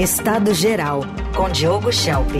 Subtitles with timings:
[0.00, 1.02] Estado Geral,
[1.36, 2.30] com Diogo Schelp.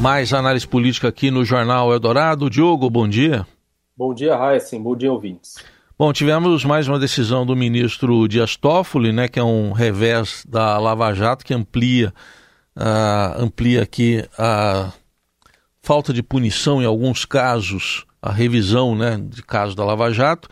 [0.00, 2.50] Mais análise política aqui no Jornal Eldorado.
[2.50, 3.46] Diogo, bom dia.
[3.96, 4.82] Bom dia, Raíssen.
[4.82, 5.58] Bom dia, ouvintes.
[5.96, 10.76] Bom, tivemos mais uma decisão do ministro Dias Toffoli, né, que é um revés da
[10.76, 12.12] Lava Jato, que amplia,
[12.76, 14.92] uh, amplia aqui a
[15.80, 20.48] falta de punição em alguns casos, a revisão né, de casos da Lava Jato,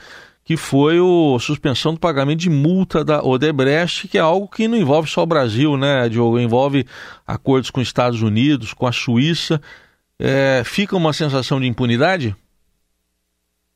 [0.47, 4.79] que foi a suspensão do pagamento de multa da Odebrecht, que é algo que não
[4.79, 6.39] envolve só o Brasil, né, Diogo?
[6.39, 6.87] Envolve
[7.27, 9.61] acordos com os Estados Unidos, com a Suíça.
[10.17, 12.37] É, fica uma sensação de impunidade?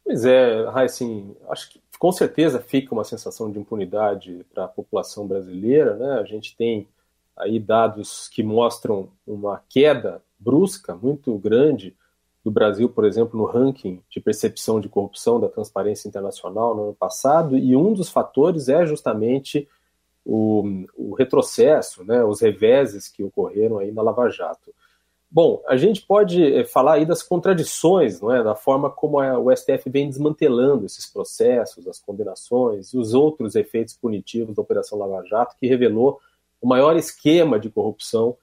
[0.05, 5.27] Pois é, assim, acho que com certeza fica uma sensação de impunidade para a população
[5.27, 6.21] brasileira, né?
[6.21, 6.87] A gente tem
[7.37, 11.97] aí dados que mostram uma queda brusca muito grande
[12.45, 16.95] do Brasil, por exemplo, no ranking de percepção de corrupção da Transparência Internacional no ano
[16.95, 19.69] passado, e um dos fatores é justamente
[20.25, 24.73] o, o retrocesso, né, os reveses que ocorreram aí na Lava Jato.
[25.31, 29.39] Bom, a gente pode eh, falar aí das contradições, não é, da forma como a,
[29.39, 34.99] o STF vem desmantelando esses processos, as condenações e os outros efeitos punitivos da Operação
[34.99, 36.19] Lava Jato, que revelou
[36.61, 38.37] o maior esquema de corrupção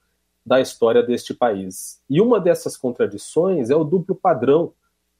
[0.48, 2.00] da história deste país.
[2.08, 4.72] E uma dessas contradições é o duplo padrão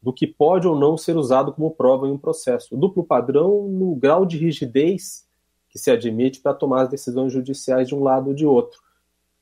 [0.02, 2.74] do que pode ou não ser usado como prova em um processo.
[2.74, 5.26] O duplo padrão no grau de rigidez
[5.68, 8.80] que se admite para tomar as decisões judiciais de um lado ou de outro.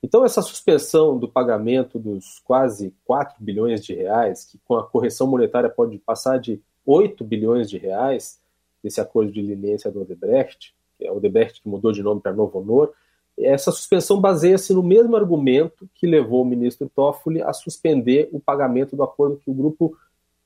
[0.03, 5.27] Então, essa suspensão do pagamento dos quase 4 bilhões de reais, que com a correção
[5.27, 8.41] monetária pode passar de 8 bilhões de reais,
[8.83, 12.33] desse acordo de leniência do Odebrecht, que é o Odebrecht que mudou de nome para
[12.33, 12.93] Novo Honor,
[13.39, 18.97] essa suspensão baseia-se no mesmo argumento que levou o ministro Toffoli a suspender o pagamento
[18.97, 19.97] do acordo que o grupo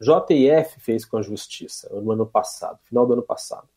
[0.00, 3.68] JF fez com a Justiça no ano passado, final do ano passado.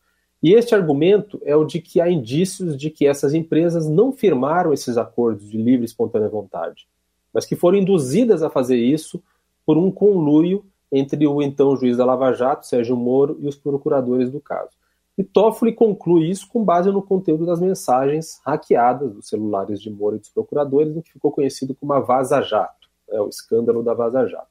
[0.42, 4.72] E este argumento é o de que há indícios de que essas empresas não firmaram
[4.72, 6.86] esses acordos de livre e espontânea vontade,
[7.32, 9.22] mas que foram induzidas a fazer isso
[9.64, 14.30] por um conluio entre o então juiz da Lava Jato, Sérgio Moro, e os procuradores
[14.30, 14.70] do caso.
[15.16, 20.16] E Toffoli conclui isso com base no conteúdo das mensagens hackeadas dos celulares de Moro
[20.16, 23.94] e dos procuradores, no que ficou conhecido como a Vaza Jato, é o escândalo da
[23.94, 24.48] Vaza Jato.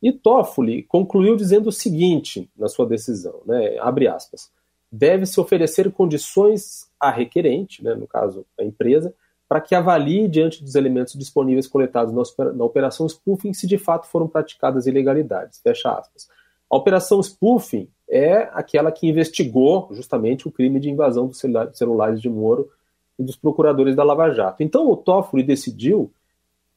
[0.00, 4.52] E Toffoli concluiu dizendo o seguinte na sua decisão, né, abre aspas,
[4.92, 9.12] deve-se oferecer condições a requerente, né, no caso a empresa,
[9.48, 12.12] para que avalie diante dos elementos disponíveis coletados
[12.54, 15.60] na operação spoofing se de fato foram praticadas ilegalidades.
[15.60, 16.28] Fecha aspas.
[16.70, 21.40] A operação spoofing é aquela que investigou justamente o crime de invasão dos
[21.74, 22.70] celulares de Moro
[23.18, 24.62] e dos procuradores da Lava Jato.
[24.62, 26.10] Então o Toffoli decidiu,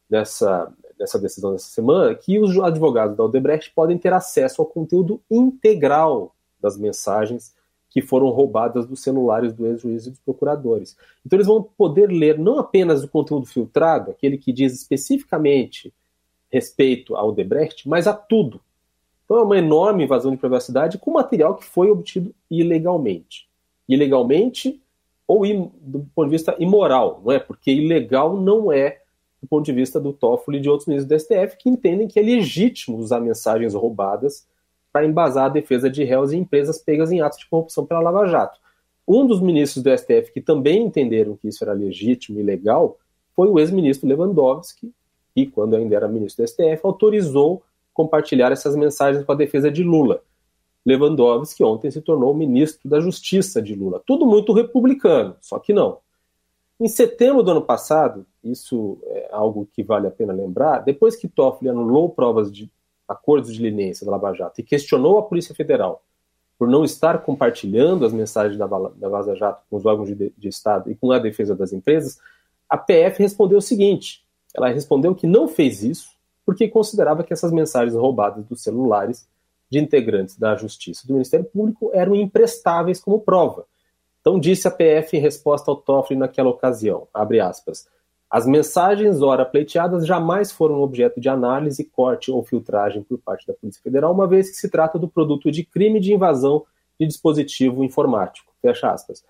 [0.09, 5.21] nessa, nessa decisão dessa semana, que os advogados da Odebrecht podem ter acesso ao conteúdo
[5.29, 7.53] integral das mensagens
[7.89, 10.95] que foram roubadas dos celulares do ex-juiz e dos procuradores.
[11.25, 15.91] Então eles vão poder ler não apenas o conteúdo filtrado, aquele que diz especificamente
[16.51, 18.61] respeito ao Debrecht, mas a tudo.
[19.29, 23.47] Então é uma enorme invasão de privacidade com material que foi obtido ilegalmente.
[23.87, 24.81] Ilegalmente
[25.27, 25.43] ou
[25.79, 27.37] do ponto de vista imoral, não é?
[27.37, 29.01] Porque ilegal não é
[29.39, 32.19] do ponto de vista do Toffoli e de outros ministros do STF que entendem que
[32.19, 34.47] é legítimo usar mensagens roubadas
[34.91, 38.25] para embasar a defesa de réus e empresas pegas em atos de corrupção pela Lava
[38.25, 38.59] Jato.
[39.07, 42.97] Um dos ministros do STF que também entenderam que isso era legítimo e legal
[43.35, 44.91] foi o ex-ministro Lewandowski,
[45.35, 47.61] que, quando ainda era ministro do STF, autorizou
[47.93, 50.21] compartilhar essas mensagens com a defesa de Lula.
[50.85, 54.01] Lewandowski ontem se tornou ministro da Justiça de Lula.
[54.05, 55.99] Tudo muito republicano, só que não.
[56.79, 61.27] Em setembro do ano passado, isso é algo que vale a pena lembrar, depois que
[61.27, 62.71] Toffoli anulou provas de
[63.07, 66.03] acordos de leniência da Lava Jato e questionou a Polícia Federal
[66.59, 70.47] por não estar compartilhando as mensagens da, da Vaza Jato com os órgãos de, de
[70.49, 72.19] Estado e com a defesa das empresas,
[72.69, 76.18] a PF respondeu o seguinte: ela respondeu que não fez isso
[76.49, 79.29] porque considerava que essas mensagens roubadas dos celulares
[79.69, 83.65] de integrantes da Justiça do Ministério Público eram imprestáveis como prova.
[84.19, 87.87] Então disse a PF em resposta ao Toffoli naquela ocasião, aspas,
[88.27, 93.53] as mensagens ora pleiteadas jamais foram objeto de análise, corte ou filtragem por parte da
[93.53, 96.65] Polícia Federal, uma vez que se trata do produto de crime de invasão
[96.99, 98.51] de dispositivo informático.
[98.59, 99.23] Fecha aspas.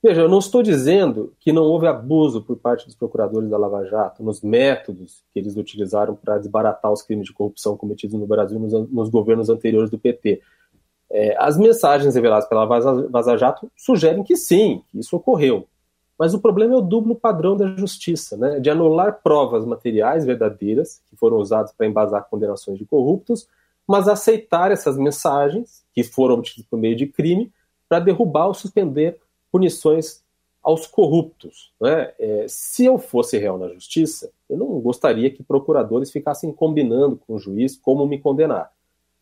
[0.00, 3.84] Veja, eu não estou dizendo que não houve abuso por parte dos procuradores da Lava
[3.84, 8.60] Jato nos métodos que eles utilizaram para desbaratar os crimes de corrupção cometidos no Brasil
[8.60, 10.40] nos, nos governos anteriores do PT.
[11.10, 15.66] É, as mensagens reveladas pela Vaza, Jato sugerem que sim, que isso ocorreu.
[16.16, 18.60] Mas o problema é o duplo padrão da justiça, né?
[18.60, 23.48] de anular provas materiais verdadeiras, que foram usadas para embasar condenações de corruptos,
[23.86, 27.50] mas aceitar essas mensagens, que foram obtidas por meio de crime,
[27.88, 29.18] para derrubar ou suspender
[29.58, 30.22] punições
[30.62, 31.72] aos corruptos.
[31.80, 32.12] Né?
[32.18, 37.34] É, se eu fosse réu na justiça, eu não gostaria que procuradores ficassem combinando com
[37.34, 38.70] o juiz como me condenar.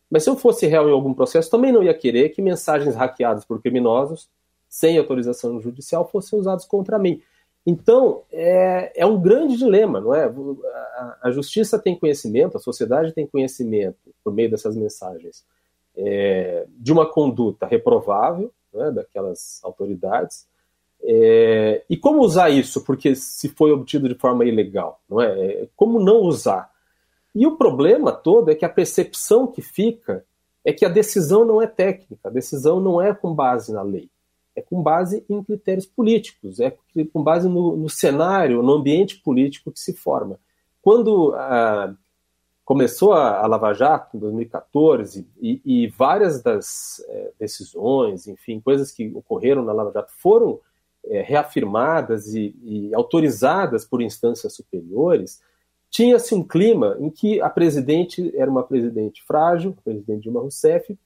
[0.09, 3.43] Mas se eu fosse réu em algum processo, também não ia querer que mensagens hackeadas
[3.43, 4.29] por criminosos,
[4.69, 7.21] sem autorização judicial, fossem usadas contra mim.
[7.65, 10.25] Então, é, é um grande dilema, não é?
[10.25, 15.43] A, a, justiça tem conhecimento, a sociedade tem conhecimento, por meio dessas mensagens,
[15.95, 18.51] é, de uma conduta reprovável
[18.81, 20.47] é, daquelas autoridades,
[21.01, 22.83] é, e como usar isso?
[22.83, 25.45] Porque se foi obtido de forma ilegal, não é?
[25.45, 25.67] é?
[25.75, 26.71] Como não usar?
[27.35, 30.25] E o problema todo é que a percepção que fica
[30.65, 34.09] é que a decisão não é técnica, a decisão não é com base na lei,
[34.55, 36.75] é com base em critérios políticos, é
[37.13, 40.39] com base no, no cenário, no ambiente político que se forma.
[40.81, 41.93] Quando ah,
[42.67, 48.91] começou a, a, Lava Jato, em 2014, e, e várias das é, decisões, enfim, coisas
[48.91, 50.59] que ocorreram na Lava Jato foram
[51.05, 55.41] é, reafirmadas e, e, autorizadas por instâncias superiores,
[55.89, 60.99] tinha-se um clima em que a presidente era uma presidente frágil, a presidente Dilma Rousseff,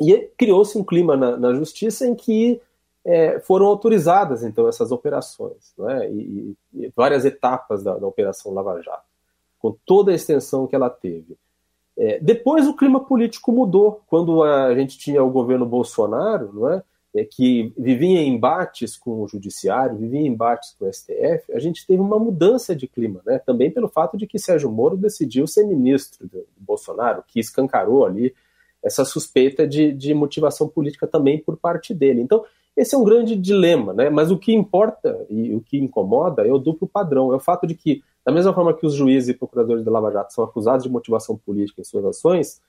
[0.00, 2.58] e criou-se um clima na, na, justiça em que
[3.04, 6.10] é, foram autorizadas então essas operações, é?
[6.10, 9.09] e, e, várias etapas da, da, Operação Lava Jato,
[9.60, 11.36] com toda a extensão que ela teve.
[11.96, 16.82] É, depois o clima político mudou, quando a gente tinha o governo Bolsonaro, não é?
[17.14, 21.58] é, que vivia em embates com o judiciário, vivia em embates com o STF, a
[21.58, 23.38] gente teve uma mudança de clima, né?
[23.38, 28.06] também pelo fato de que Sérgio Moro decidiu ser ministro do, do Bolsonaro, que escancarou
[28.06, 28.34] ali
[28.82, 32.22] essa suspeita de, de, motivação política também por parte dele.
[32.22, 34.08] Então, esse é um grande dilema, né?
[34.08, 37.66] mas o que importa e o que incomoda é o duplo padrão, é o fato
[37.66, 40.84] de que, da mesma forma que os juízes e procuradores da Lava Jato são acusados
[40.84, 42.60] de motivação política em suas ações,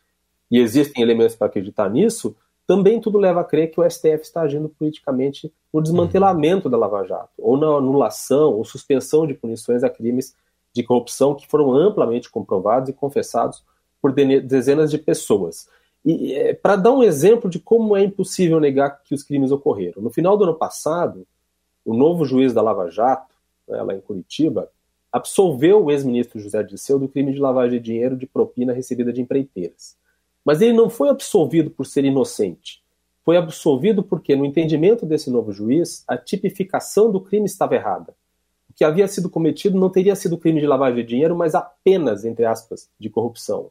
[0.50, 2.36] e existem elementos para acreditar nisso,
[2.68, 7.04] também tudo leva a crer que o STF está agindo politicamente no desmantelamento da Lava
[7.06, 10.36] Jato, ou na anulação ou suspensão de punições a crimes
[10.74, 13.64] de corrupção que foram amplamente comprovados e confessados
[14.02, 15.68] por dezenas de pessoas.
[16.04, 20.02] E é, para dar um exemplo de como é impossível negar que os crimes ocorreram,
[20.02, 21.28] no final do ano passado,
[21.86, 23.34] o novo juiz da Lava Jato,
[23.68, 24.70] né, lá em Curitiba,
[25.12, 29.22] absolveu o ex-ministro José Dirceu do crime de lavagem de dinheiro de propina recebida de
[29.22, 29.98] empreiteiras.
[30.44, 32.82] Mas ele não foi absolvido por ser inocente.
[33.24, 38.16] Foi absolvido porque, no entendimento desse novo juiz, a tipificação do crime estava errada.
[38.70, 42.26] O que havia sido cometido não teria sido crime de lavagem de dinheiro, mas apenas,
[42.26, 43.70] entre aspas, de corrupção.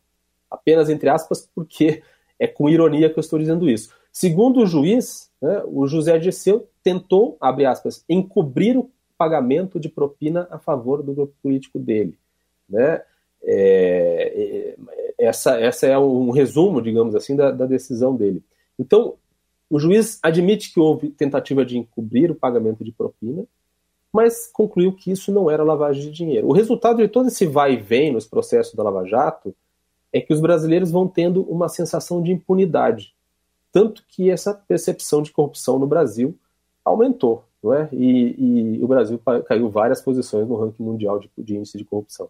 [0.49, 2.03] Apenas, entre aspas, porque
[2.39, 3.93] é com ironia que eu estou dizendo isso.
[4.13, 8.91] Segundo o juiz, né, o José Dirceu tentou, abre aspas, encobrir o
[9.21, 12.17] pagamento de propina a favor do grupo político dele.
[12.67, 13.03] Né?
[13.43, 14.77] É, é,
[15.19, 18.43] essa, essa é um resumo, digamos assim, da, da decisão dele.
[18.79, 19.17] Então,
[19.69, 23.45] o juiz admite que houve tentativa de encobrir o pagamento de propina,
[24.11, 26.49] mas concluiu que isso não era lavagem de dinheiro.
[26.49, 29.55] O resultado de todo esse vai e vem nos processos da Lava Jato
[30.11, 33.15] é que os brasileiros vão tendo uma sensação de impunidade.
[33.71, 36.35] Tanto que essa percepção de corrupção no Brasil
[36.83, 37.89] aumentou, não é?
[37.93, 42.29] E, e o Brasil caiu várias posições no ranking mundial de, de índice de corrupção.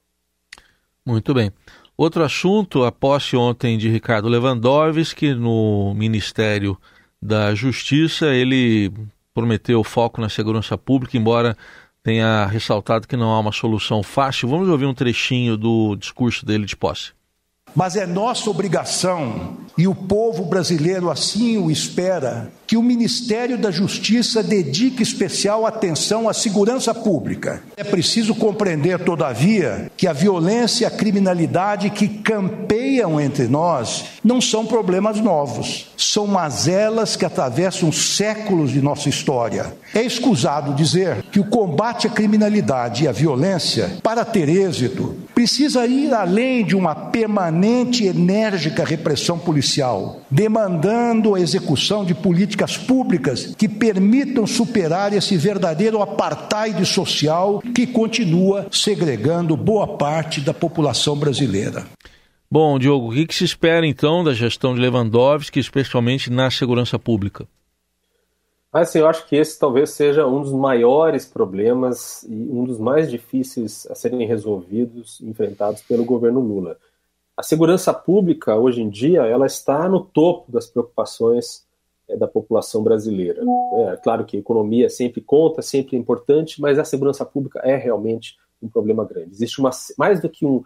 [1.05, 1.51] Muito bem.
[1.97, 6.77] Outro assunto, a posse ontem de Ricardo Lewandowski no Ministério
[7.21, 8.93] da Justiça, ele
[9.35, 11.57] prometeu foco na segurança pública, embora
[12.03, 14.49] tenha ressaltado que não há uma solução fácil.
[14.49, 17.13] Vamos ouvir um trechinho do discurso dele de posse.
[17.75, 23.71] Mas é nossa obrigação, e o povo brasileiro assim o espera, que o Ministério da
[23.71, 27.63] Justiça dedique especial atenção à segurança pública.
[27.77, 34.41] É preciso compreender, todavia, que a violência e a criminalidade que campeiam entre nós não
[34.41, 39.75] são problemas novos, são mazelas que atravessam séculos de nossa história.
[39.95, 45.87] É escusado dizer que o combate à criminalidade e à violência, para ter êxito, precisa
[45.87, 53.55] ir além de uma permanente e enérgica repressão policial, demandando a execução de políticas públicas
[53.57, 61.87] que permitam superar esse verdadeiro apartheid social que continua segregando boa parte da população brasileira.
[62.51, 67.47] Bom, Diogo, o que, se espera então da gestão de Lewandowski, especialmente na segurança pública?
[68.73, 73.11] Assim, eu acho que esse talvez seja um dos maiores problemas e um dos mais
[73.11, 76.79] difíceis a serem resolvidos, enfrentados pelo governo Lula.
[77.37, 81.67] A segurança pública, hoje em dia, ela está no topo das preocupações
[82.09, 83.43] é, da população brasileira.
[83.89, 87.75] É claro que a economia sempre conta, sempre é importante, mas a segurança pública é
[87.75, 89.33] realmente um problema grande.
[89.33, 90.63] Existe uma, mais do que um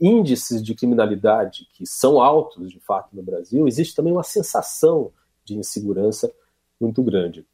[0.00, 5.12] índices de criminalidade que são altos, de fato, no Brasil, existe também uma sensação
[5.44, 6.32] de insegurança
[6.84, 7.44] muito grande.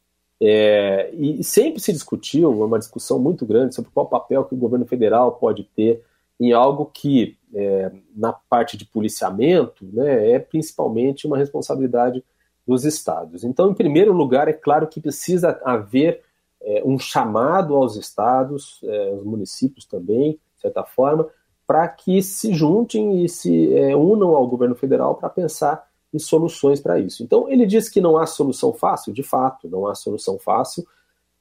[0.43, 4.85] É, e sempre se discutiu, uma discussão muito grande sobre qual papel que o governo
[4.85, 6.03] federal pode ter
[6.39, 12.23] em algo que, é, na parte de policiamento, né, é principalmente uma responsabilidade
[12.67, 13.43] dos estados.
[13.43, 16.21] Então, em primeiro lugar, é claro que precisa haver
[16.59, 21.27] é, um chamado aos estados, é, aos municípios também, de certa forma,
[21.67, 26.79] para que se juntem e se é, unam ao governo federal para pensar em soluções
[26.79, 27.23] para isso.
[27.23, 30.85] Então, ele diz que não há solução fácil, de fato, não há solução fácil,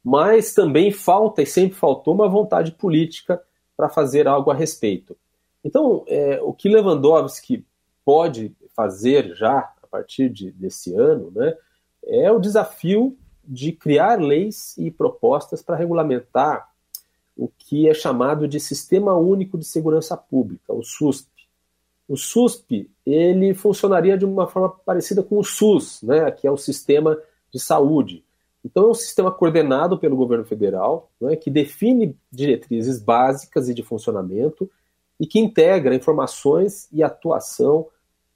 [0.02, 3.42] mas também falta e sempre faltou uma vontade política
[3.76, 5.16] para fazer algo a respeito.
[5.64, 7.64] Então, é, o que Lewandowski
[8.04, 11.54] pode fazer já a partir de, desse ano né,
[12.04, 16.70] é o desafio de criar leis e propostas para regulamentar
[17.36, 21.28] o que é chamado de Sistema Único de Segurança Pública, o SUSP.
[22.10, 26.56] O SUSP ele funcionaria de uma forma parecida com o SUS, né, que é o
[26.56, 27.16] sistema
[27.52, 28.24] de saúde.
[28.64, 33.84] Então é um sistema coordenado pelo governo federal, né, que define diretrizes básicas e de
[33.84, 34.68] funcionamento
[35.20, 37.86] e que integra informações e atuação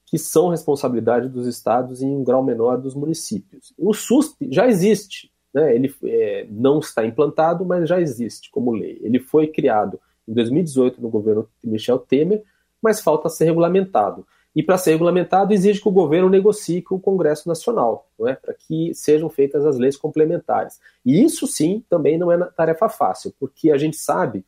[0.06, 3.74] que são responsabilidade dos estados em um grau menor dos municípios.
[3.76, 5.74] O SUSP já existe, né?
[5.74, 9.00] ele é, não está implantado, mas já existe como lei.
[9.02, 12.44] Ele foi criado em 2018 no governo Michel Temer,
[12.84, 14.26] mas falta ser regulamentado.
[14.54, 18.34] E para ser regulamentado, exige que o governo negocie com o Congresso Nacional, é?
[18.34, 20.78] para que sejam feitas as leis complementares.
[21.04, 24.44] E isso sim também não é tarefa fácil, porque a gente sabe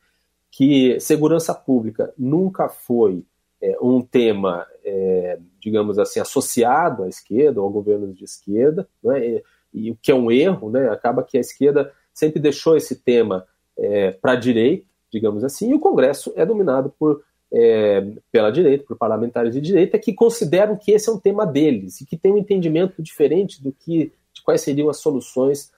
[0.49, 3.25] que segurança pública nunca foi
[3.61, 9.27] é, um tema, é, digamos assim, associado à esquerda ou a governos de esquerda, né,
[9.27, 12.95] e, e, o que é um erro, né, acaba que a esquerda sempre deixou esse
[12.95, 13.45] tema
[13.77, 17.23] é, para a direita, digamos assim, e o Congresso é dominado por,
[17.53, 22.01] é, pela direita, por parlamentares de direita, que consideram que esse é um tema deles
[22.01, 25.71] e que tem um entendimento diferente do que de quais seriam as soluções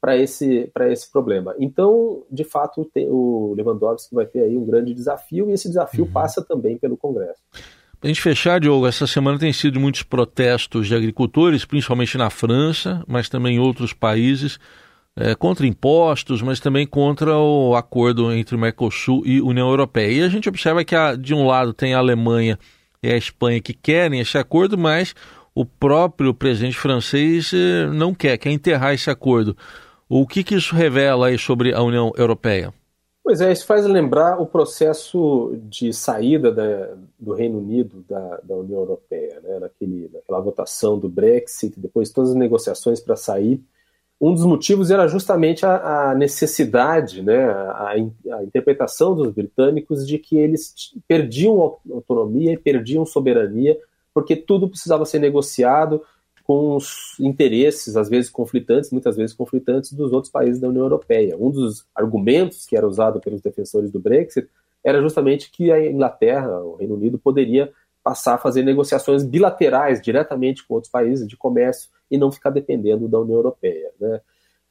[0.00, 1.54] para esse, esse problema.
[1.58, 6.12] Então, de fato, o Lewandowski vai ter aí um grande desafio e esse desafio uhum.
[6.12, 7.40] passa também pelo Congresso.
[7.98, 12.30] Para a gente fechar, Diogo, essa semana tem sido muitos protestos de agricultores, principalmente na
[12.30, 14.60] França, mas também em outros países,
[15.16, 20.12] é, contra impostos, mas também contra o acordo entre o Mercosul e União Europeia.
[20.12, 22.58] E a gente observa que, a, de um lado, tem a Alemanha
[23.02, 25.14] e a Espanha que querem esse acordo, mas
[25.54, 29.56] o próprio presidente francês eh, não quer, quer enterrar esse acordo.
[30.08, 32.72] O que, que isso revela aí sobre a União Europeia?
[33.24, 38.54] Pois é, isso faz lembrar o processo de saída da, do Reino Unido da, da
[38.54, 39.58] União Europeia, né?
[39.58, 43.60] Naquele, naquela votação do Brexit, depois todas as negociações para sair.
[44.20, 50.18] Um dos motivos era justamente a, a necessidade, né, a, a, interpretação dos britânicos de
[50.18, 50.74] que eles
[51.06, 53.78] perdiam autonomia e perdiam soberania,
[54.14, 56.00] porque tudo precisava ser negociado,
[56.46, 61.36] com os interesses, às vezes conflitantes, muitas vezes conflitantes, dos outros países da União Europeia.
[61.36, 64.48] Um dos argumentos que era usado pelos defensores do Brexit
[64.84, 67.72] era justamente que a Inglaterra, o Reino Unido, poderia
[68.06, 73.08] passar a fazer negociações bilaterais diretamente com outros países de comércio e não ficar dependendo
[73.08, 73.90] da União Europeia.
[73.98, 74.20] Né?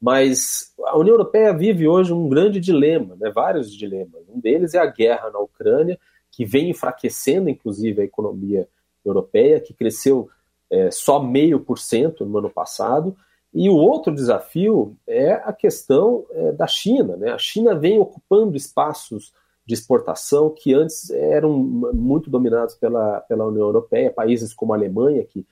[0.02, 3.30] Mas a União Europeia vive hoje um grande dilema, né?
[3.30, 4.24] vários dilemas.
[4.30, 6.00] Um deles é a guerra na Ucrânia,
[6.32, 8.70] que vem enfraquecendo, inclusive, a economia
[9.04, 10.30] europeia, que cresceu
[10.72, 13.18] é, só meio por cento no ano passado.
[13.54, 17.18] E o outro desafio é a questão é, da China.
[17.18, 17.34] Né?
[17.34, 19.34] A China vem ocupando espaços
[19.66, 25.24] de exportação que antes eram muito dominados pela, pela União Europeia, países como a Alemanha,
[25.26, 25.46] que,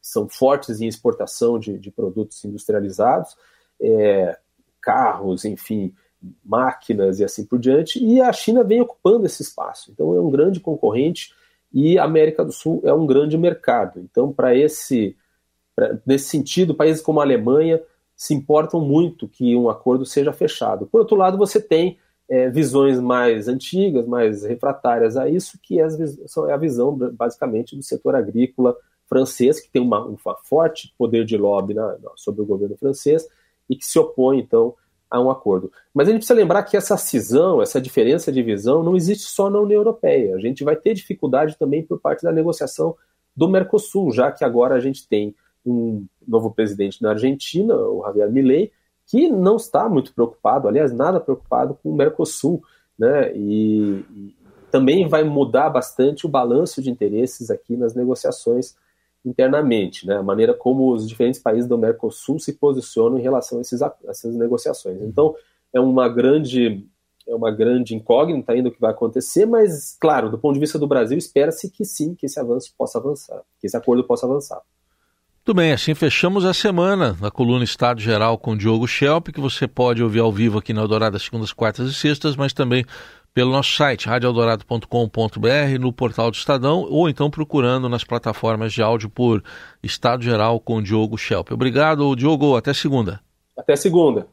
[0.00, 3.34] são fortes em exportação de, de produtos industrializados,
[3.80, 4.38] é,
[4.78, 5.94] carros, enfim,
[6.44, 9.90] máquinas e assim por diante, e a China vem ocupando esse espaço.
[9.90, 11.32] Então é um grande concorrente
[11.72, 14.00] e a América do Sul é um grande mercado.
[14.00, 15.16] Então, para esse
[16.06, 17.82] nesse sentido, países como a Alemanha
[18.16, 20.86] se importam muito que um acordo seja fechado.
[20.86, 21.98] Por outro lado, você tem
[22.28, 27.82] é, visões mais antigas, mais refratárias a isso, que é, é a visão basicamente do
[27.82, 28.76] setor agrícola
[29.06, 33.26] francês, que tem uma, um forte poder de lobby na, sobre o governo francês
[33.68, 34.74] e que se opõe, então,
[35.10, 35.70] a um acordo.
[35.92, 39.48] Mas a gente precisa lembrar que essa cisão, essa diferença de visão, não existe só
[39.48, 40.34] na União Europeia.
[40.34, 42.96] A gente vai ter dificuldade também por parte da negociação
[43.36, 48.30] do Mercosul, já que agora a gente tem um novo presidente na Argentina, o Javier
[48.30, 48.72] Milei,
[49.14, 52.60] que não está muito preocupado, aliás, nada preocupado com o Mercosul,
[52.98, 53.32] né?
[53.36, 54.36] E, e
[54.72, 58.74] também vai mudar bastante o balanço de interesses aqui nas negociações
[59.24, 60.16] internamente, né?
[60.16, 63.94] a maneira como os diferentes países do Mercosul se posicionam em relação a, esses, a
[64.08, 65.00] essas negociações.
[65.00, 65.36] Então,
[65.72, 66.84] é uma grande
[67.26, 70.78] é uma grande incógnita ainda o que vai acontecer, mas, claro, do ponto de vista
[70.78, 74.60] do Brasil, espera-se que sim, que esse avanço possa avançar, que esse acordo possa avançar.
[75.46, 79.68] Muito bem, assim fechamos a semana da coluna Estado Geral com Diogo Schelp, que você
[79.68, 82.82] pode ouvir ao vivo aqui na Eldorado segundas, quartas e sextas, mas também
[83.34, 89.10] pelo nosso site, radioeldorado.com.br, no portal do Estadão, ou então procurando nas plataformas de áudio
[89.10, 89.44] por
[89.82, 91.50] Estado Geral com Diogo Schelp.
[91.50, 92.56] Obrigado, Diogo.
[92.56, 93.20] Até segunda.
[93.54, 94.26] Até segunda.